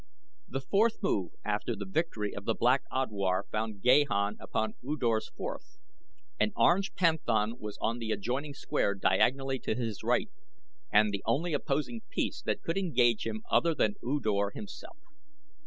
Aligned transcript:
The 0.47 0.61
fourth 0.61 1.03
move 1.03 1.33
after 1.45 1.75
the 1.75 1.85
victory 1.85 2.33
of 2.33 2.45
the 2.45 2.55
Black 2.55 2.85
Odwar 2.91 3.43
found 3.51 3.83
Gahan 3.83 4.35
upon 4.39 4.73
U 4.81 4.97
Dor's 4.97 5.29
fourth; 5.29 5.77
an 6.39 6.51
Orange 6.55 6.95
Panthan 6.95 7.59
was 7.59 7.77
on 7.79 7.99
the 7.99 8.09
adjoining 8.09 8.55
square 8.55 8.95
diagonally 8.95 9.59
to 9.59 9.75
his 9.75 10.01
right 10.01 10.31
and 10.91 11.11
the 11.13 11.21
only 11.27 11.53
opposing 11.53 12.01
piece 12.09 12.41
that 12.41 12.63
could 12.63 12.79
engage 12.79 13.27
him 13.27 13.43
other 13.51 13.75
than 13.75 13.93
U 14.01 14.19
Dor 14.19 14.49
himself. 14.49 14.97